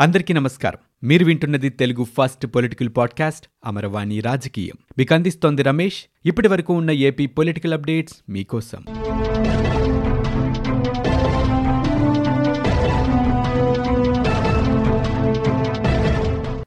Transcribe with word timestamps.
అందరికీ 0.00 0.34
నమస్కారం. 0.34 1.08
మీరు 1.08 1.24
వింటున్నది 1.24 1.68
Telugu 1.68 2.04
first 2.04 2.46
political 2.46 2.88
podcast 2.96 3.46
Amaravani 3.66 4.20
Rajakeeyam. 4.20 4.74
మీకు 4.98 5.14
అందిస్తోంది 5.14 5.62
రమేష్. 5.62 6.04
ఇప్పటి 6.26 6.48
వరకు 6.48 6.74
ఉన్న 6.74 6.90
ఏపీ 6.90 7.26
పొలిటికల్ 7.26 7.74
అప్డేట్స్ 7.74 8.16
మీకోసం. 8.28 8.84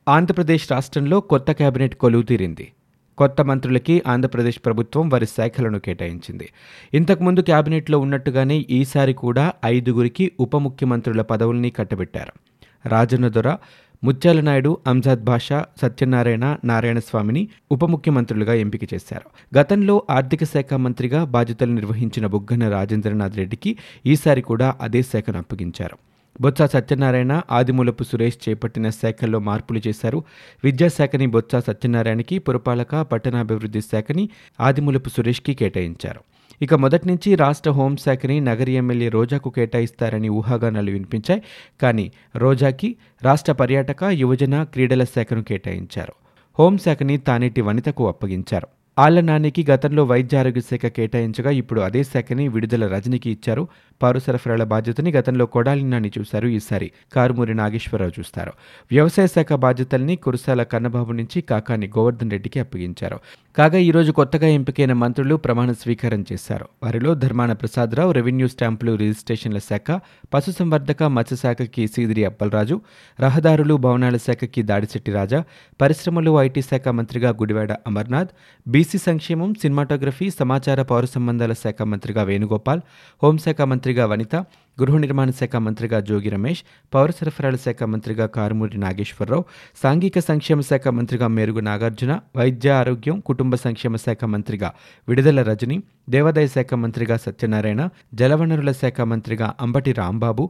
ఆంధ్రప్రదేశ్ 0.09 0.71
రాష్ట్రంలో 0.71 1.21
కొత్త 1.21 1.51
కేబినెట్ 1.51 1.95
కొలువు 1.95 2.23
తీరింది 2.23 2.71
కొత్త 3.17 3.41
మంత్రులకి 3.41 4.03
ఆంధ్రప్రదేశ్ 4.07 4.59
ప్రభుత్వం 4.65 5.09
వారి 5.09 5.25
శాఖలను 5.25 5.79
కేటాయించింది. 5.79 6.49
ఇంతకుముందు 6.93 7.39
కేబినెట్లో 7.39 7.99
ఉన్నట్టుగానే 7.99 8.65
ఈసారి 8.69 9.13
కూడా 9.13 9.53
ఐదుగురికి 9.65 10.31
ఉప 10.39 10.57
ముఖ్యమంత్రుల 10.57 11.21
పదవుల్ని 11.21 11.69
కట్టబెట్టారు. 11.69 12.42
రాజన్న 12.85 13.27
దొర 13.27 13.57
ముత్యాల 14.03 14.41
నాయుడు 14.41 14.77
అంజాద్ 14.87 15.23
భాషా 15.23 15.65
సత్యనారాయణ 15.81 16.57
నారాయణస్వామిని 16.65 17.47
ఉప 17.71 17.85
ముఖ్యమంత్రులుగా 17.85 18.53
ఎంపిక 18.53 18.93
చేశారు. 18.93 19.57
గతంలో 19.57 20.03
ఆర్థిక 20.09 20.43
శాఖ 20.43 20.73
మంత్రిగా 20.73 21.23
బాధ్యతలు 21.23 21.71
నిర్వహించిన 21.71 22.27
బుగ్గన 22.27 22.69
రాజేంద్రనాథ్ 22.69 23.37
రెడ్డికి 23.37 23.77
ఈసారి 24.05 24.41
కూడా 24.41 24.75
అదే 24.81 25.01
శాఖను 25.01 25.37
అప్పగించారు. 25.37 25.97
బొత్స 26.41 26.61
సత్యనారాయణ 26.61 27.41
ఆదిమూలపు 27.51 28.03
సురేష్ 28.03 28.49
చేపట్టిన 28.49 28.89
శాఖల్లో 28.89 29.39
మార్పులు 29.39 29.81
చేశారు. 29.87 30.23
విద్యాశాఖని 30.63 31.25
బొత్స 31.25 31.55
సత్యనారాయణకి 31.55 32.39
పురపాలక 32.39 33.01
పట్టణాభివృద్ధి 33.01 33.81
శాఖని 33.81 34.29
ఆదిమూలపు 34.59 35.09
సురేష్కి 35.09 35.53
కేటాయించారు. 35.53 36.19
ఇక 36.61 36.73
మొదటి 36.73 37.07
నుంచి 37.07 37.35
రాష్ట్ర 37.35 37.71
హోంశాఖని 37.71 38.39
నగరి 38.39 38.71
ఎమ్మెల్యే 38.71 39.09
రోజాకు 39.09 39.49
కేటాయిస్తారని 39.49 40.29
ఊహాగానాలు 40.29 40.91
వినిపించాయి. 40.91 41.41
కానీ 41.81 42.11
రోజాకి 42.35 42.95
రాష్ట్ర 43.23 43.51
పర్యాటక 43.51 44.03
యువజన 44.03 44.63
క్రీడల 44.63 45.03
శాఖను 45.03 45.43
కేటాయించారు. 45.43 46.13
హోంశాఖని 46.59 47.17
తానేటి 47.17 47.61
వనితకు 47.61 48.07
అప్పగించారు. 48.07 48.67
ఆళ్ళ 48.99 49.19
నానికి 49.19 49.65
గతంలో 49.71 50.03
వైద్య 50.03 50.37
ఆరోగ్య 50.37 50.61
శాఖ 50.61 50.85
కేటాయించగా 50.85 51.51
ఇప్పుడు 51.51 51.81
అదే 51.81 52.03
శాఖని 52.03 52.47
విడుదల 52.47 52.87
రజనికి 52.87 53.29
ఇచ్చారు. 53.29 53.67
పౌర 54.01 54.17
సరఫరాల 54.17 54.63
బాధ్యతని 54.63 55.11
గతంలో 55.11 55.45
కొడాలి 55.45 55.83
నాని 55.83 56.11
చూశారు. 56.19 56.47
ఈసారి 56.47 56.91
కారుమూరి 57.13 57.53
నాగేశ్వరరావు 57.53 58.11
చూస్తారు. 58.19 58.51
వ్యవసాయ 58.91 59.27
శాఖ 59.27 59.53
బాధ్యతల్ని 59.53 60.15
కురసాల 60.15 60.63
కన్నబాబు 60.63 61.11
నుంచి 61.11 61.41
కాకాని 61.41 61.87
గోవర్ధన్ 61.87 62.31
రెడ్డికి 62.31 62.59
అప్పగించారు. 62.59 63.19
కాగా 63.57 63.77
ఈరోజు 63.77 64.11
కొత్తగా 64.11 64.47
ఎంపికైన 64.47 64.93
మంత్రులు 64.93 65.35
ప్రమాణ 65.35 65.71
స్వీకారం 65.71 66.25
చేశారు. 66.31 66.65
వారిలో 66.83 67.15
ధర్మాన 67.15 67.53
ప్రసాదరావు 67.53 68.11
రెవెన్యూ 68.11 68.47
స్టాంపులు 68.47 68.95
రిజిస్ట్రేషన్ల 68.95 69.57
శాఖ 69.57 70.01
పశుసంవర్ధక 70.33 71.03
మత్స్యశాఖకి 71.03 71.87
సీదిరి 71.87 72.25
అప్పలరాజు 72.25 72.81
రహదారులు 73.19 73.73
భవనాల 73.73 74.17
శాఖకి 74.17 74.61
దాడిశెట్టి 74.61 75.11
రాజా 75.11 75.43
పరిశ్రమలు 75.81 76.39
ఐటీ 76.39 76.61
శాఖ 76.61 76.87
మంత్రిగా 76.87 77.29
గుడివాడ 77.29 77.71
అమర్నాథ్ 77.71 78.29
బి. 78.67 78.82
బీసీ 78.83 78.97
సంక్షేమం 79.01 79.49
సినిమాటోగ్రఫీ 79.61 80.25
సమాచార 80.31 80.81
పౌర 80.81 81.05
సంబంధాల 81.05 81.53
శాఖ 81.53 81.81
మంత్రిగా 81.83 82.21
వేణుగోపాల్ 82.23 82.81
హోంశాఖ 83.21 83.61
మంత్రిగా 83.63 84.05
వనిత 84.05 84.35
గృహ 84.77 84.97
నిర్మాణ 84.97 85.29
శాఖ 85.31 85.55
మంత్రిగా 85.57 85.97
జోగి 85.99 86.29
రమేష్ 86.29 86.61
పౌర 86.93 87.11
సరఫరాల 87.11 87.57
శాఖ 87.57 87.83
మంత్రిగా 87.83 88.25
కారుమూరి 88.27 88.77
నాగేశ్వరరావు 88.77 89.43
సాంఘిక 89.83 90.19
సంక్షేమ 90.27 90.61
శాఖ 90.61 90.87
మంత్రిగా 90.97 91.27
మేరుగు 91.27 91.61
నాగార్జున 91.61 92.13
వైద్య 92.35 92.71
ఆరోగ్యం 92.73 93.17
కుటుంబ 93.21 93.55
సంక్షేమ 93.63 93.95
శాఖ 94.03 94.23
మంత్రిగా 94.31 94.71
విడుదల 95.07 95.41
రజని 95.43 95.77
దేవాదాయ 96.07 96.47
శాఖ 96.47 96.73
మంత్రిగా 96.73 97.17
సత్యనారాయణ 97.17 97.81
జలవనరుల 98.13 98.71
శాఖ 98.71 99.01
మంత్రిగా 99.01 99.53
అంబటి 99.61 99.91
రాంబాబు 99.91 100.43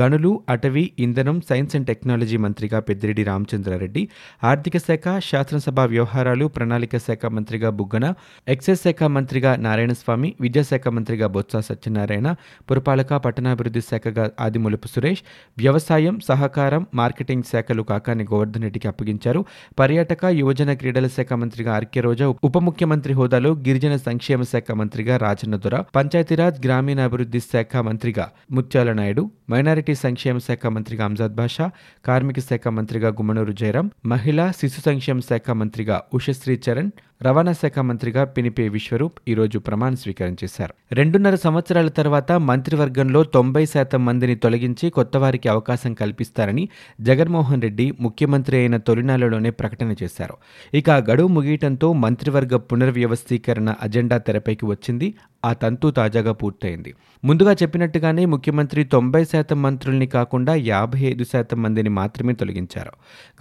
గనులు 0.00 0.42
అటవీ 0.48 0.92
ఇంధనం 0.98 1.40
సైన్స్ 1.40 1.76
అండ్ 1.76 1.86
టెక్నాలజీ 1.86 2.36
మంత్రిగా 2.36 2.80
పెద్దిరెడ్డి 2.80 3.22
రామచంద్రారెడ్డి 3.22 4.02
ఆర్థిక 4.44 4.76
శాఖ 4.78 5.18
శాసనసభ 5.20 5.80
వ్యవహారాలు 5.80 6.46
ప్రణాళిక 6.48 6.98
శాఖ 6.98 7.26
మంత్రిగా 7.26 7.70
బుగ్గన 7.70 8.06
ఎక్సైజ్ 8.48 8.80
శాఖ 8.80 9.02
మంత్రిగా 9.16 9.56
నారాయణస్వామి 9.56 10.34
విద్యాశాఖ 10.40 10.88
మంత్రిగా 10.88 11.26
బొత్స 11.26 11.56
సత్యనారాయణ 11.68 12.28
పురపాలక 12.70 13.14
పట్టణాభివృద్ధి 13.16 13.80
శాఖగా 13.80 14.30
ఆదిమూలపు 14.40 14.88
సురేష్ 14.88 15.24
వ్యవసాయం 15.58 16.20
సహకారం 16.20 16.86
మార్కెటింగ్ 16.94 17.48
శాఖలు 17.52 17.82
కాకాని 17.82 18.24
గోవర్ధన్ 18.24 18.62
రెడ్డికి 18.62 18.88
అప్పగించారు. 18.88 19.40
పర్యాటక 19.78 20.24
యువజన 20.40 20.72
క్రీడల 20.72 21.06
శాఖ 21.08 21.32
మంత్రిగా 21.32 21.74
ఆర్కే 21.74 22.00
రోజా 22.00 22.28
ఉప 22.44 22.58
ముఖ్యమంత్రి 22.58 23.12
హోదాలో 23.14 23.52
గిరిజన 23.66 23.96
సంక్షేమ 24.06 24.42
శాఖ 24.42 24.70
మంత్రి 24.72 24.99
మంత్రిగా 25.02 25.16
రాజన్న 25.22 25.56
దొర 25.56 25.76
పంచాయతీరాజ్ 25.96 26.56
గ్రామీణాభివృద్ధి 26.64 27.40
శాఖ 27.42 27.82
మంత్రిగా 27.86 28.24
ముత్యాల 28.56 28.90
నాయుడు 28.92 29.22
మైనారిటీ 29.50 29.94
సంక్షేమ 30.02 30.38
శాఖ 30.46 30.66
మంత్రిగా 30.68 31.04
అంజాద్ 31.06 31.36
బాషా 31.38 31.66
కార్మిక 32.04 32.40
శాఖ 32.40 32.68
మంత్రిగా 32.78 33.08
గుమ్మనూరు 33.18 33.54
జయరాం 33.60 33.86
మహిళా 34.12 34.46
శిశు 34.58 34.80
సంక్షేమ 34.80 35.20
శాఖ 35.28 35.56
మంత్రిగా 35.60 35.96
ఉషశ్రీ 36.14 36.56
చరణ్ 36.66 36.90
రవాణా 37.22 37.52
శాఖ 37.52 37.78
మంత్రిగా 37.78 38.24
పినిపే 38.24 38.68
విశ్వరూప్ 38.68 39.18
ఈరోజు 39.28 39.58
ప్రమాణ 39.58 39.94
స్వీకారం 39.94 40.36
చేశారు. 40.44 40.74
రెండున్నర 40.92 41.34
సంవత్సరాల 41.34 41.88
తర్వాత 41.88 42.32
మంత్రివర్గంలో 42.32 43.24
తొంభై 43.24 43.66
శాతం 43.66 44.04
మందిని 44.04 44.34
తొలగించి 44.34 44.90
కొత్త 44.90 45.16
వారికి 45.16 45.48
అవకాశం 45.48 45.94
కల్పిస్తారని 45.94 46.68
జగన్మోహన్ 47.00 47.62
రెడ్డి 47.62 47.92
ముఖ్యమంత్రి 48.00 48.56
అయిన 48.56 48.76
తొలినాళ్ళలోనే 48.76 49.50
ప్రకటన 49.50 49.94
చేశారు. 50.02 50.36
ఇక 50.74 50.90
గడువు 50.90 51.28
ముగియటంతో 51.28 51.92
మంత్రివర్గ 51.92 52.56
పునర్వ్యవస్థీకరణ 52.56 53.74
అజెండా 53.82 54.18
తెరపైకి 54.18 54.66
వచ్చింది. 54.66 55.14
ఆ 55.44 55.52
తంతు 55.52 55.90
తాజాగా 55.90 56.32
పూర్తయింది. 56.32 56.94
ముందుగా 57.24 57.52
చెప్పినట్టుగానే 57.52 58.26
ముఖ్యమంత్రి 58.26 58.84
తొంభై 58.84 59.24
శాతం 59.24 59.62
మంత్రుల్ని 59.62 60.06
కాకుండా 60.06 60.54
యాభై 60.54 61.00
ఐదు 61.00 61.24
శాతం 61.24 61.62
మందిని 61.62 61.88
మాత్రమే 61.88 62.32
తొలగించారు. 62.32 62.92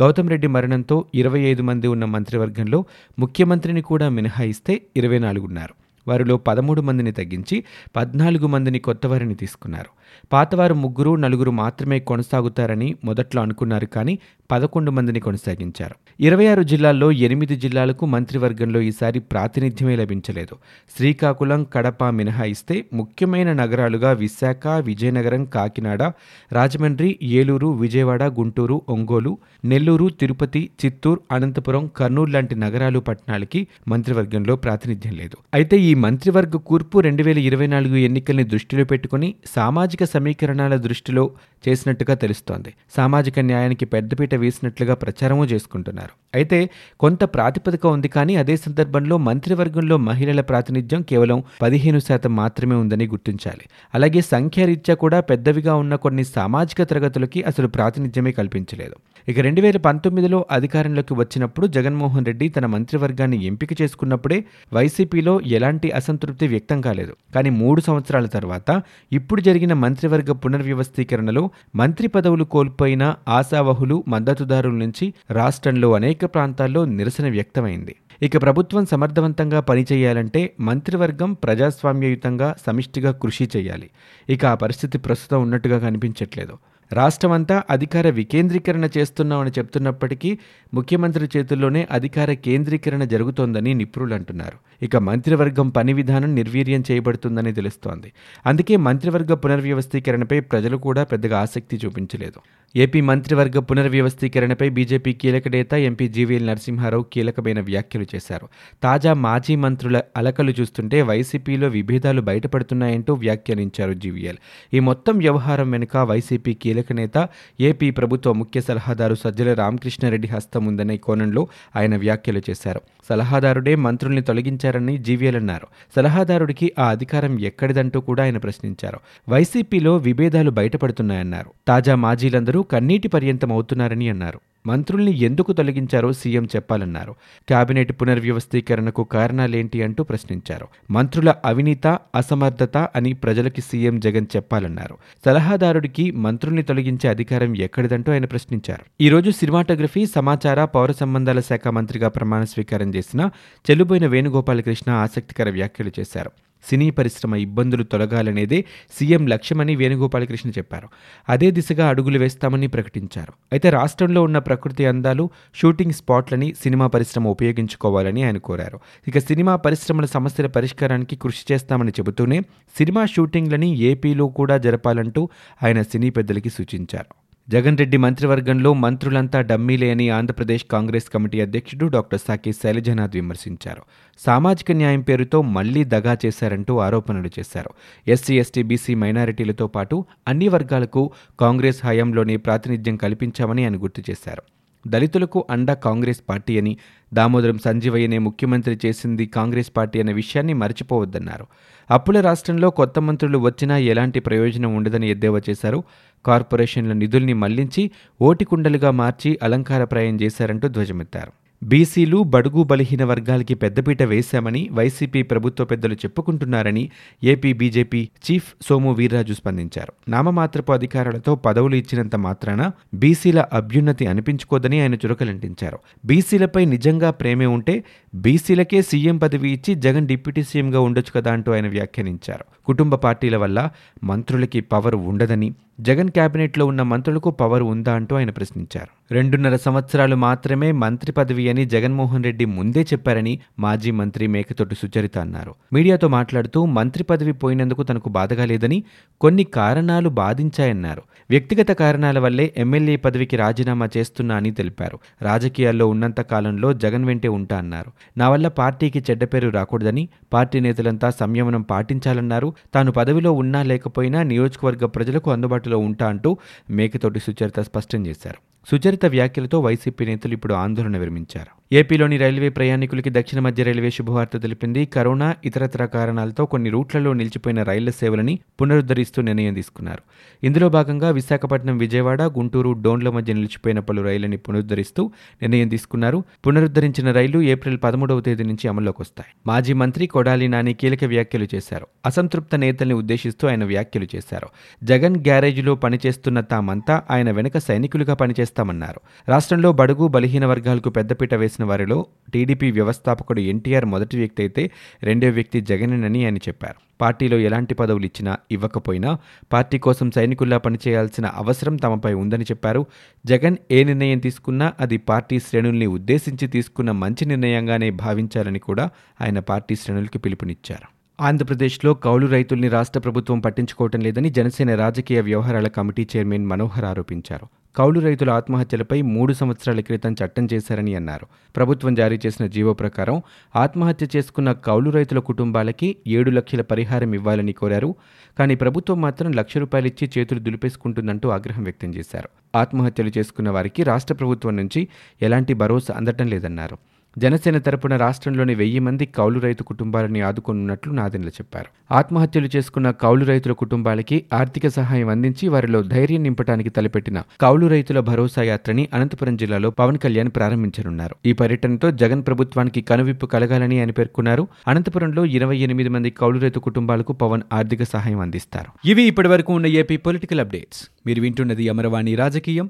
గౌతమ్ 0.01 0.29
రెడ్డి 0.29 0.47
మరణంతో 0.47 1.05
ఇరవై 1.15 1.39
ఐదు 1.39 1.63
మంది 1.63 1.87
ఉన్న 1.87 2.05
మంత్రివర్గంలో 2.05 2.85
ముఖ్యమంత్రిని 3.19 3.81
కూడా 3.81 4.09
మినహాయిస్తే 4.09 4.81
ఇరవై 4.95 5.19
నాలుగున్నారు 5.19 5.73
వారిలో 6.07 6.37
పదమూడు 6.37 6.81
మందిని 6.81 7.11
తగ్గించి 7.11 7.63
పద్నాలుగు 7.95 8.47
మందిని 8.47 8.79
కొత్తవారిని 8.79 9.35
తీసుకున్నారు. 9.35 9.89
పాతవారు 10.33 10.73
ముగ్గురు 10.73 11.15
నలుగురు 11.15 11.51
మాత్రమే 11.51 11.99
కొనసాగుతారని 11.99 12.95
మొదట్లో 13.03 13.41
అనుకున్నారు 13.41 13.85
కానీ 13.85 14.19
పదకొండు 14.51 14.91
మందిని 14.91 15.19
కొనసాగించారు. 15.19 15.95
ఇరవై 16.19 16.47
ఆరు 16.47 16.63
జిల్లాల్లో 16.63 17.11
ఎనిమిది 17.11 17.55
జిల్లాలకు 17.55 18.05
మంత్రివర్గంలో 18.05 18.81
ఈసారి 18.81 19.19
ప్రాతినిధ్యమే 19.19 19.95
లభించలేదు. 19.95 20.55
శ్రీకాకుళం 20.97 21.63
కడప 21.73 22.03
మినహాయిస్తే 22.03 22.85
ముఖ్యమైన 22.93 23.53
నగరాలుగా 23.53 24.11
విశాఖ 24.11 24.67
విజయనగరం 24.67 25.45
కాకినాడ 25.45 26.03
రాజమండ్రి 26.51 27.19
ఏలూరు 27.23 27.67
విజయవాడ 27.67 28.23
గుంటూరు 28.23 28.81
ఒంగోలు 28.89 29.37
నెల్లూరు 29.65 30.09
తిరుపతి 30.09 30.69
చిత్తూరు 30.85 31.21
అనంతపురం 31.31 31.89
కర్నూలు 31.97 32.31
లాంటి 32.31 32.55
నగరాలు 32.55 32.99
పట్టణాలకి 32.99 33.67
మంత్రివర్గంలో 33.87 34.55
ప్రాతినిధ్యం 34.55 35.13
లేదు. 35.13 35.37
అయితే 35.53 35.79
ఈ 35.79 35.93
మంత్రివర్గ 35.93 36.49
కూర్పు 36.49 36.99
రెండు 36.99 37.23
వేల 37.23 37.37
ఇరవై 37.37 37.67
నాలుగు 37.67 37.95
ఎన్నికల్ని 37.95 38.43
దృష్టిలో 38.43 38.83
పెట్టుకుని 38.83 39.35
సామాజిక 39.47 40.03
సమీకరణాల 40.03 40.75
దృష్టిలో 40.75 41.31
చేసినట్టుగా 41.67 42.13
తెలుస్తోంది. 42.13 42.73
సామాజిక 42.97 43.39
న్యాయానికి 43.39 43.85
పెద్దపీట 43.85 44.35
వేసినట్లుగా 44.39 44.95
ప్రచారమూ 45.03 45.45
చేసుకుంటున్నారు. 45.45 46.13
అయితే 46.35 46.57
కొంత 46.99 47.23
ప్రాతిపదిక 47.23 47.85
ఉంది 47.87 48.07
కానీ 48.07 48.35
అదే 48.35 48.55
సందర్భంలో 48.57 49.15
మంత్రివర్గంలో 49.27 49.97
మహిళల 49.97 50.41
ప్రాతినిధ్యం 50.41 51.01
కేవలం 51.01 51.39
పదిహేను 51.61 51.99
శాతం 51.99 52.33
మాత్రమే 52.35 52.75
ఉందని 52.75 53.07
గుర్తించాలి. 53.07 53.65
అలాగే 53.95 54.21
సంఖ్యారీత్యా 54.21 54.95
కూడా 54.95 55.19
పెద్దవిగా 55.31 55.75
ఉన్న 55.75 55.95
కొన్ని 55.95 56.23
సామాజిక 56.23 56.83
తరగతులకి 56.83 57.41
అసలు 57.43 57.67
ప్రాతినిధ్యమే 57.67 58.31
కల్పించలేదు. 58.31 58.97
ఇక 59.29 59.39
రెండు 59.39 59.61
వేల 59.61 59.77
పంతొమ్మిదిలో 59.77 60.37
అధికారంలోకి 60.51 61.13
వచ్చినప్పుడు 61.13 61.67
జగన్మోహన్ 61.67 62.25
రెడ్డి 62.25 62.49
తన 62.49 62.65
మంత్రివర్గాన్ని 62.65 63.45
ఎంపిక 63.45 63.81
చేసుకున్నప్పుడే 63.81 64.37
వైసీపీలో 64.73 65.41
ఎలాంటి 65.47 65.91
అసంతృప్తి 65.91 66.47
వ్యక్తం 66.47 66.81
కాలేదు. 66.81 67.13
కానీ 67.35 67.49
మూడు 67.49 67.81
సంవత్సరాల 67.81 68.25
తర్వాత 68.25 68.81
ఇప్పుడు 69.11 69.41
జరిగిన 69.41 69.73
మంత్రివర్గ 69.73 70.31
పునర్వ్యవస్థీకరణలో 70.31 71.49
మంత్రి 71.75 72.07
పదవులు 72.07 72.43
కోల్పోయిన 72.43 73.15
ఆశావహులు 73.27 74.03
మద్దతుదారుల 74.07 74.73
నుంచి 74.73 75.13
రాష్ట్రంలో 75.31 75.91
అనేక 75.93 76.25
ప్రాంతాల్లో 76.25 76.85
నిరసన 76.85 77.29
వ్యక్తమైంది. 77.29 77.95
ఇక 78.21 78.37
ప్రభుత్వం 78.41 78.85
సమర్థవంతంగా 78.85 79.59
పనిచేయాలంటే 79.59 80.53
మంత్రివర్గం 80.59 81.33
ప్రజాస్వామ్యయుతంగా 81.33 82.55
సమిష్టిగా 82.67 83.11
కృషి 83.11 83.49
చేయాలి. 83.57 83.89
ఇక 84.29 84.45
ఆ 84.45 84.55
పరిస్థితి 84.55 84.97
ప్రస్తుతం 84.97 85.41
ఉన్నట్టుగా 85.41 85.79
కనిపించట్లేదు. 85.79 86.57
రాష్ట్రమంతా 86.93 87.63
అధికార 87.69 88.09
వికేంద్రీకరణ 88.09 88.89
చేస్తున్నామని 88.97 89.49
చెప్తున్నప్పటికీ 89.49 90.39
ముఖ్యమంత్రి 90.73 91.29
చేతుల్లోనే 91.37 91.87
అధికార 91.91 92.33
కేంద్రీకరణ 92.33 93.03
జరుగుతోందని 93.03 93.73
నిపుణులు 93.73 94.13
అంటున్నారు. 94.13 94.85
ఇక 94.85 94.95
మంత్రివర్గం 94.95 95.69
పని 95.69 95.93
విధానం 95.93 96.35
నిర్వీర్యం 96.35 96.83
చేయబడుతుందని 96.91 97.53
తెలుస్తోంది. 97.53 98.11
అందుకే 98.45 98.77
మంత్రివర్గ 98.77 99.33
పునర్వ్యవస్థీకరణపై 99.33 100.39
ప్రజలు 100.39 100.77
కూడా 100.77 101.03
పెద్దగా 101.03 101.39
ఆసక్తి 101.39 101.79
చూపించలేదు. 101.85 102.41
ఏపీ 102.75 103.01
మంత్రివర్గ 103.01 103.59
పునర్వ్యవస్థీకరణపై 103.59 104.69
బీజేపీ 104.69 105.13
కీలక 105.13 105.47
నేత 105.47 105.73
ఎంపీ 105.73 106.07
జీవీఎల్ 106.07 106.47
నరసింహారావు 106.47 107.03
కీలకమైన 107.03 107.59
వ్యాఖ్యలు 107.61 108.05
చేశారు. 108.15 108.47
తాజా 108.83 109.13
మాజీ 109.13 109.55
మంత్రుల 109.55 110.01
అలకలు 110.17 110.51
చూస్తుంటే 110.51 111.01
వైసీపీలో 111.01 111.67
విభేదాలు 111.67 112.21
బయటపడుతున్నాయంటూ 112.21 113.13
వ్యాఖ్యానించారు 113.13 113.93
జీవీఎల్. 113.93 114.37
ఈ 114.73 114.79
మొత్తం 114.79 115.17
వ్యవహారం 115.17 115.71
వెనుక 115.71 115.97
వైసీపీ 115.97 116.53
కీలక 116.53 116.78
కీలక 116.81 116.93
నేత 116.93 117.29
ఏపీ 117.61 117.91
ప్రభుత్వ 117.91 118.33
ముఖ్య 118.33 118.61
సలహాదారు 118.61 119.15
సజ్జల 119.15 119.53
రామకృష్ణారెడ్డి 119.53 120.27
హస్తం 120.27 120.65
ఉందనే 120.65 120.97
కోణంలో 120.97 121.47
ఆయన 121.75 121.97
వ్యాఖ్యలు 121.97 122.41
చేశారు. 122.49 122.81
సలహాదారుడే 123.09 123.75
మంత్రుల్ని 123.75 124.21
తొలగించారని 124.21 124.97
జీవీఎల్ 124.97 125.35
అన్నారు 125.35 125.67
సలహాదారుడికి 125.95 126.71
ఆ 126.79 126.89
అధికారం 126.89 127.39
ఎక్కడిదంటూ 127.39 128.01
కూడా 128.01 128.23
ఆయన 128.23 128.37
ప్రశ్నించారు. 128.37 128.99
వైసీపీలో 129.29 129.97
విభేదాలు 129.97 130.51
బయటపడుతున్నాయన్నారు. 130.51 131.51
తాజా 131.67 131.95
మాజీలందరూ 131.95 132.61
కన్నీటి 132.63 133.07
పర్యంతం 133.07 133.51
అవుతున్నారని 133.51 134.09
అన్నారు. 134.09 134.39
మంత్రుల్ని 134.67 135.19
ఎందుకు 135.19 135.53
తొలగించారో 135.53 136.13
సీఎం 136.13 136.45
చెప్పాలన్నారు. 136.45 137.15
కేబినెట్ 137.49 138.01
పునర్వ్యవస్థీకరణకు 138.01 139.03
కారణాలేంటి 139.03 139.83
అంటూ 139.83 140.03
ప్రశ్నించారు. 140.03 140.67
మంత్రుల 140.91 141.33
అవినీత 141.45 141.87
అసమర్థత 142.15 142.77
అని 142.77 143.13
ప్రజలకి 143.13 143.61
సీఎం 143.61 143.99
జగన్ 143.99 144.25
చెప్పాలన్నారు. 144.35 144.97
సలహాదారుడికి 145.25 146.11
మంత్రుల్ని 146.11 146.63
తొలగించే 146.63 147.09
అధికారం 147.09 147.57
ఎక్కడిదంటూ 147.57 148.11
ఆయన 148.11 148.25
ప్రశ్నించారు. 148.25 149.03
ఈరోజు 149.03 149.31
సినిమాటోగ్రఫీ 149.31 150.05
సమాచార 150.05 150.65
పౌర 150.65 150.91
సంబంధాల 150.91 151.39
శాఖ 151.39 151.67
మంత్రిగా 151.67 152.07
ప్రమాణ 152.07 152.43
స్వీకారం 152.43 152.95
చేసిన 152.95 153.29
చెల్లుబోయిన 153.71 154.07
వేణుగోపాలకృష్ణ 154.07 154.91
ఆసక్తికర 154.91 155.49
వ్యాఖ్యలు 155.49 155.91
చేశారు. 155.99 156.31
సినీ 156.63 156.89
పరిశ్రమ 156.89 157.35
ఇబ్బందులు 157.35 157.83
తొలగాలనేదే 157.83 158.65
సీఎం 158.91 159.27
లక్ష్యమని 159.27 159.75
వేణుగోపాలకృష్ణ 159.75 160.49
చెప్పారు. 160.49 160.89
అదే 161.29 161.51
దిశగా 161.51 161.87
అడుగులు 161.87 162.19
వేస్తామని 162.19 162.67
ప్రకటించారు. 162.67 163.33
అయితే 163.51 163.69
రాష్ట్రంలో 163.69 164.23
ఉన్న 164.23 164.37
ప్రకృతి 164.37 164.85
అందాలు 164.85 165.29
షూటింగ్ 165.55 165.91
స్పాట్లని 165.91 166.53
సినిమా 166.63 166.87
పరిశ్రమ 166.87 167.27
ఉపయోగించుకోవాలని 167.27 168.23
ఆయన 168.23 168.37
కోరారు. 168.37 168.79
ఇక 169.07 169.19
సినిమా 169.19 169.55
పరిశ్రమల 169.55 170.05
సమస్యల 170.05 170.47
పరిష్కారానికి 170.47 171.15
కృషి 171.15 171.53
చేస్తామని 171.53 171.91
చెబుతూనే 171.91 172.41
సినిమా 172.77 173.05
షూటింగ్లని 173.05 173.77
ఏపీలో 173.77 174.27
కూడా 174.27 174.57
జరపాలంటూ 174.57 175.29
ఆయన 175.63 175.81
సినీ 175.81 176.09
పెద్దలకి 176.09 176.49
సూచించారు. 176.49 177.28
జగన్ 177.49 177.77
రెడ్డి 177.77 177.97
మంత్రివర్గంలో 177.97 178.73
మంత్రులంతా 178.73 179.41
డమ్మీలే 179.41 179.91
అని 179.91 180.09
ఆంధ్రప్రదేశ్ 180.09 180.65
కాంగ్రెస్ 180.71 181.09
కమిటీ 181.09 181.41
అధ్యక్షుడు 181.41 181.85
డాక్టర్ 181.85 182.19
సాకి 182.27 182.51
శైలజనాథ్ 182.53 183.15
విమర్శించారు. 183.15 183.81
సామాజిక 184.19 184.71
న్యాయం 184.71 185.01
పేరుతో 185.01 185.41
మళ్ళీ 185.41 185.83
దగా 185.83 186.17
చేశారంటూ 186.25 186.77
ఆరోపణలు 186.77 187.29
చేశారు. 187.39 187.69
ఎస్సీ 188.07 188.39
ఎస్టీ 188.39 188.63
బీసీ 188.63 188.95
మైనారిటీలతో 188.95 189.67
పాటు 189.67 190.05
అన్ని 190.27 190.47
వర్గాలకు 190.47 191.11
కాంగ్రెస్ 191.39 191.85
హయాంలోనే 191.85 192.37
ప్రాతినిధ్యం 192.37 192.95
కల్పించామని 192.95 193.63
ఆయన 193.63 193.75
గుర్తు 193.75 194.03
చేశారు. 194.11 194.43
దళితులకు 194.87 195.45
అండ 195.49 195.73
కాంగ్రెస్ 195.73 196.21
పార్టీ 196.29 196.59
అని 196.59 196.77
దామోదరం 197.13 197.57
సంజీవయ్యనే 197.57 198.17
ముఖ్యమంత్రి 198.17 198.79
చేసింది 198.85 199.25
కాంగ్రెస్ 199.25 199.71
పార్టీ 199.77 199.99
అనే 199.99 200.13
విషయాన్ని 200.13 200.53
మర్చిపోవద్దన్నారు. 200.53 201.45
అప్పుల 201.91 202.21
రాష్ట్రంలో 202.21 202.69
కొత్త 202.69 202.99
మంత్రులు 202.99 203.37
వచ్చినా 203.37 203.77
ఎలాంటి 203.77 204.19
ప్రయోజనం 204.19 204.75
ఉండదని 204.75 205.09
ఎద్దేవా 205.09 205.41
చేశారు. 205.49 205.83
కార్పొరేషన్ల 206.25 206.93
నిధుల్ని 206.93 207.33
మళ్ళించి 207.33 207.91
ఓటికుండలుగా 208.21 208.91
మార్చి 208.91 209.39
అలంకారప్రాయం 209.43 210.21
చేశారంటూ 210.21 210.67
ధ్వజమెత్తారు. 210.67 211.31
బీసీలు 211.63 212.23
బడుగు 212.23 212.63
బలహీన 212.63 213.03
వర్గాలకి 213.03 213.53
పెద్దపీట 213.53 214.03
వేశామని 214.03 214.69
వైసీపీ 214.71 215.21
ప్రభుత్వ 215.21 215.65
పెద్దలు 215.65 215.93
చెప్పుకుంటున్నారని 215.93 216.89
AP 217.23 217.53
BJP 217.53 218.09
chief 218.25 218.53
Somu 218.61 218.93
Veerraju 218.93 219.33
స్పందించారు. 219.33 219.93
నామమాత్రపు 220.09 220.71
అధికారులతో 220.71 221.35
పదవులు 221.35 221.75
ఇచ్చినంత 221.75 222.15
మాత్రాన 222.15 222.71
బీసీల 222.93 223.45
అభ్యున్నతి 223.53 224.07
అనిపించుకోదని 224.07 224.81
ఆయన 224.81 224.95
చురకలంటించారు. 224.95 225.79
బీసీలపై 226.05 226.65
నిజంగా 226.65 227.11
ప్రేమే 227.11 227.45
ఉంటే 227.45 227.83
బీసీలకే 228.15 228.81
సీఎం 228.81 229.17
పదవి 229.17 229.51
ఇచ్చి 229.51 229.75
జగన్ 229.75 230.07
డిప్యూటీ 230.07 230.43
సీఎంగా 230.43 230.79
ఉండొచ్చు 230.79 231.21
కదా 231.21 231.33
అంటూ 231.33 231.51
ఆయన 231.51 231.67
వ్యాఖ్యానించారు. 231.67 232.65
కుటుంబ 232.65 232.95
పార్టీల 232.95 233.37
వల్ల 233.37 233.69
మంత్రులకి 234.03 234.61
పవర్ 234.61 234.95
ఉండదని 234.95 235.53
జగన్ 235.79 236.09
కేబినెట్లో 236.09 236.65
ఉన్న 236.65 236.81
మంత్రులకు 236.81 237.29
పవర్ 237.31 237.63
ఉందా 237.63 237.93
అంటూ 237.93 238.15
ఆయన 238.15 238.29
ప్రశ్నించారు. 238.29 239.13
రెండున్నర 239.13 239.55
సంవత్సరాలు 239.55 240.15
మాత్రమే 240.15 240.71
మంత్రి 240.71 241.11
పదవి 241.11 241.49
అని 241.49 241.65
జగన్మోహన్ 241.65 242.23
రెడ్డి 242.23 242.45
ముందే 242.45 242.81
చెప్పారని 242.81 243.39
మాజీ 243.59 243.91
మంత్రి 243.91 244.27
మేకతోటి 244.27 244.75
సుచరిత 244.75 245.17
అన్నారు. 245.17 245.55
మీడియాతో 245.73 246.07
మాట్లాడుతూ 246.07 246.65
మంత్రి 246.65 247.03
పదవి 247.03 247.31
పోయినందుకు 247.31 247.83
తనకు 247.83 248.09
బాధగా 248.09 248.45
లేదని 248.45 248.83
కొన్ని 249.21 249.43
కారణాలు 249.43 250.09
బాధించాయన్నారు. 250.09 251.01
వ్యక్తిగత 251.29 251.71
కారణాల 251.71 252.19
వల్లే 252.19 252.53
ఎమ్మెల్యే 252.57 252.95
పదవికి 252.95 253.37
రాజీనామా 253.37 253.89
చేస్తున్నా 253.97 254.35
అని 254.35 254.51
తెలిపారు. 254.51 254.99
రాజకీయాల్లో 255.21 255.87
ఉన్నంత 255.87 256.21
కాలంలో 256.21 256.73
జగన్ 256.73 257.05
వెంటే 257.05 257.27
ఉంటా 257.27 257.57
అన్నారు. 257.57 257.91
నా 258.17 258.29
వల్ల 258.29 258.47
పార్టీకి 258.47 259.03
చెడ్డ 259.11 259.23
పేరు 259.23 259.49
రాకూడదని 259.49 260.09
పార్టీ 260.33 260.59
నేతలంతా 260.59 261.09
సంయమనం 261.09 261.61
పాటించాలన్నారు. 261.61 262.53
తాను 262.73 262.91
పదవిలో 262.91 263.31
ఉన్నా 263.31 263.63
లేకపోయినా 263.63 264.23
నియోజకవర్గ 264.23 264.85
ప్రజలకు 264.85 265.31
అందుబాటులో 265.31 265.68
ఉంటా 265.77 266.07
అంటూ 266.07 266.37
మేకతోటి 266.69 267.19
సుచరిత 267.19 267.59
స్పష్టం 267.59 268.07
చేశారు. 268.07 268.37
సుచరిత 268.69 269.05
వ్యాఖ్యలతో 269.05 269.59
వైసీపీ 269.59 270.05
నేతలు 270.05 270.33
ఇప్పుడు 270.33 270.53
ఆందోళన 270.53 270.97
విరమించారు. 270.97 271.58
ఏపీలోని 271.71 272.17
రైల్వే 272.17 272.49
ప్రయాణికులకి 272.49 273.09
దక్షిణ 273.09 273.39
మధ్య 273.39 273.63
రైల్వే 273.63 273.89
శుభవార్త 273.89 274.41
తెలిపింది. 274.41 274.85
కరోనా 274.85 275.35
ఇతరతర 275.45 275.85
కారణాలతో 275.85 276.45
కొన్ని 276.45 276.69
రూట్లలో 276.69 277.13
నిలిచిపోయిన 277.13 277.63
రైళ్ళ 277.63 277.89
సేవలని 277.89 278.39
పునరుద్ధరిస్తూ 278.61 279.21
నిర్ణయం 279.21 279.53
తీసుకున్నారు. 279.53 279.99
ఇందులో 280.45 280.69
భాగంగా 280.69 281.09
విశాఖపట్నం 281.09 281.77
విజయవాడ 281.77 282.21
గుంటూరు 282.21 282.71
డోన్ల 282.71 283.09
మధ్య 283.09 283.33
నిలిచిపోయిన 283.33 283.79
పలు 283.79 284.01
రైళ్ళని 284.01 284.37
పునరుద్ధరిస్తూ 284.37 285.11
నిర్ణయం 285.41 285.67
తీసుకున్నారు. 285.67 286.23
పునరుద్ధరించిన 286.47 287.11
రైళ్ళు 287.11 287.41
ఏప్రిల్ 287.41 287.77
పదమూడవ 287.83 288.19
తేదీ 288.19 288.43
నుంచి 288.43 288.67
అమల్లోకి 288.67 289.01
వస్తాయి. 289.01 289.33
మాజీ 289.47 289.73
మంత్రి 289.73 290.07
కొడాలి 290.07 290.47
నాని 290.47 290.73
కీలక 290.73 291.03
వ్యాఖ్యలు 291.03 291.47
చేశారు. 291.55 291.87
అసంతృప్త 292.05 292.55
నేతల్ని 292.55 292.95
ఉద్దేశిస్తూ 292.95 293.47
ఆయన 293.47 293.63
వ్యాఖ్యలు 293.63 294.07
చేశారు. 294.15 294.47
జగన్ 294.83 295.17
గ్యారేజ్లో 295.17 295.75
పనిచేస్తున్న 295.75 296.39
తామంతా 296.39 297.01
ఆయన 297.11 297.31
వెనుక 297.31 297.57
సైనికులుగా 297.57 298.13
పనిచేస్తామన్నారు. 298.13 299.01
రాష్ట్రంలో 299.29 299.71
బడుగు 299.71 300.07
బలహీన 300.07 300.45
వర్గాలకు 300.45 300.89
పెద్దపీట 300.89 301.33
వేసిన 301.33 301.58
వారిలో 301.65 302.05
టీడీపీ 302.33 302.71
వ్యవస్థాపకుడు 302.71 303.39
ఎన్టీఆర్ 303.39 303.85
మొదటి 303.85 304.17
వ్యక్తి 304.17 304.43
అయితే 304.43 304.71
రెండో 305.03 305.29
వ్యక్తి 305.29 305.61
జగనేనని 305.61 306.25
ఆయన 306.25 306.37
చెప్పారు. 306.37 306.75
పార్టీలో 307.01 307.37
ఎలాంటి 307.37 307.73
పదవులు 307.73 308.05
ఇచ్చినా 308.05 308.37
ఇవ్వకపోయినా 308.51 309.17
పార్టీ 309.53 309.79
కోసం 309.79 310.11
సైనికుల్లా 310.11 310.57
పనిచేయాల్సిన 310.57 311.25
అవసరం 311.25 311.75
తమపై 311.75 312.13
ఉందని 312.13 312.43
చెప్పారు. 312.43 312.85
జగన్ 313.25 313.57
ఏ 313.71 313.83
నిర్ణయం 313.83 314.19
తీసుకున్నా 314.19 314.73
అది 314.79 314.97
పార్టీ 314.97 315.39
శ్రేణుల్ని 315.39 315.85
ఉద్దేశించి 315.85 316.47
తీసుకున్న 316.47 316.91
మంచి 316.91 317.25
నిర్ణయంగానే 317.25 317.89
భావించాలని 317.89 318.59
కూడా 318.59 318.89
ఆయన 319.21 319.39
పార్టీ 319.39 319.75
శ్రేణులకి 319.75 320.17
పిలుపునిచ్చారు. 320.17 320.99
ఆంధ్రప్రదేశ్లో 321.23 321.93
కౌలు 321.93 322.27
రైతుల్ని 322.27 322.67
రాష్ట్ర 322.67 322.99
ప్రభుత్వం 322.99 323.39
పట్టించుకోవటం 323.39 323.99
లేదని 323.99 324.29
జనసేన 324.29 324.75
రాజకీయ 324.75 325.21
వ్యవహారాల 325.21 325.67
కమిటీ 325.67 326.07
చైర్మన్ 326.15 326.45
మనోహర్ 326.45 326.85
ఆరోపించారు. 326.85 327.47
కౌలు 327.75 327.99
రైతుల 327.99 328.29
ఆత్మహత్యలపై 328.29 329.01
మూడు 329.01 329.33
సంవత్సరాల 329.33 329.79
క్రితం 329.79 330.15
చట్టం 330.25 330.47
చేశారని 330.53 330.95
అన్నారు. 330.95 331.27
ప్రభుత్వం 331.55 331.95
జారీ 331.95 332.19
చేసిన 332.25 332.47
జీవో 332.47 332.73
ప్రకారం 332.73 333.21
ఆత్మహత్య 333.55 334.07
చేసుకున్న 334.15 334.51
కౌలు 334.51 334.89
రైతుల 334.89 335.19
కుటుంబాలకి 335.19 335.95
ఏడు 336.07 336.31
లక్షల 336.31 336.61
పరిహారం 336.61 337.13
ఇవ్వాలని 337.13 337.53
కోరారు. 337.53 337.95
కానీ 338.39 338.55
ప్రభుత్వం 338.55 339.01
మాత్రం 339.01 339.31
లక్ష 339.31 339.57
రూపాయలిచ్చి 339.57 340.11
చేతులు 340.17 340.39
దులిపేసుకుంటుందంటూ 340.39 341.29
ఆగ్రహం 341.29 341.63
వ్యక్తం 341.63 341.95
చేశారు. 341.95 342.29
ఆత్మహత్యలు 342.57 343.11
చేసుకున్న 343.17 343.49
వారికి 343.49 343.83
రాష్ట్ర 343.83 344.13
ప్రభుత్వం 344.13 344.55
నుంచి 344.55 344.87
ఎలాంటి 345.21 345.53
భరోసా 345.53 345.93
అందటం 345.93 346.27
లేదన్నారు. 346.27 346.77
జనసేన 347.17 347.57
తరపున 347.57 347.95
రాష్ట్రంలోని 347.95 348.55
వెయ్యి 348.55 348.79
మంది 348.79 349.05
కౌలు 349.05 349.39
రైతు 349.39 349.63
కుటుంబాలని 349.63 350.21
ఆదుకొనున్నట్లు 350.21 350.93
నాదెండ్ల 350.93 351.29
చెప్పారు. 351.29 351.93
ఆత్మహత్యలు 351.93 352.49
చేసుకున్న 352.55 352.91
కౌలు 352.91 353.25
రైతుల 353.25 353.51
కుటుంబాలకి 353.51 354.25
ఆర్థిక 354.33 354.67
సహాయం 354.67 355.09
అందించి 355.09 355.47
వారిలో 355.47 355.81
ధైర్యం 355.81 356.23
నింపడానికి 356.23 356.69
తలపెట్టిన 356.69 357.23
కౌలు 357.41 357.67
రైతుల 357.67 357.99
భరోసా 357.99 358.43
యాత్రని 358.43 358.87
అనంతపురం 358.93 359.37
జిల్లాలో 359.37 359.69
పవన్ 359.69 359.97
కళ్యాణ్ 359.97 360.29
ప్రారంభించనున్నారు. 360.29 361.15
ఈ 361.25 361.33
పర్యటనతో 361.33 361.91
జగన్ 361.91 362.23
ప్రభుత్వానికి 362.27 362.81
కనువిప్పు 362.81 363.25
కలగాలని 363.25 363.79
ఆయన 363.79 363.91
పేర్కొన్నారు. 363.91 364.47
అనంతపురంలో 364.67 365.25
ఇరవై 365.25 365.57
ఎనిమిది 365.57 365.89
మంది 365.89 366.09
కౌలు 366.09 366.39
రైతు 366.39 366.59
కుటుంబాలకు 366.59 367.13
పవన్ 367.13 367.41
ఆర్థిక 367.53 367.83
సహాయం 367.83 368.19
అందిస్తారు. 368.19 368.87
ఇవి 368.87 369.03
ఇప్పటివరకు 369.03 369.53
ఉన్న 369.53 369.65
ఏపీ 369.65 369.97
పొలిటికల్ 369.97 370.39
అప్డేట్స్. 370.39 370.89
మీరు 371.07 371.21
వింటున్నది 371.21 371.69
Amaravani 371.69 372.15
Rajakeeyam. 372.15 372.69